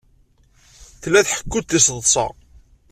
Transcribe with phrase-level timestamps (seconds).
[1.01, 2.25] Tella tḥekku-d tiseḍsa.